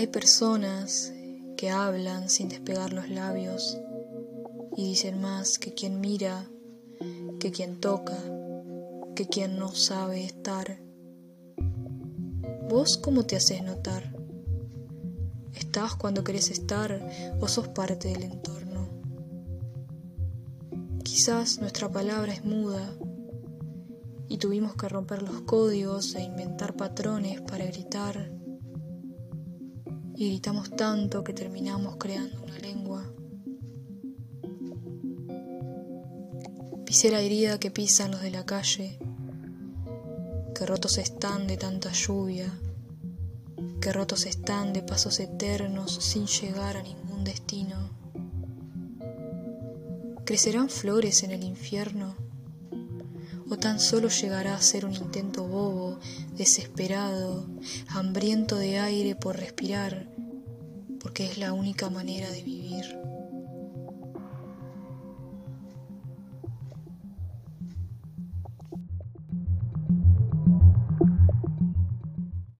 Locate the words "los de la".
38.10-38.44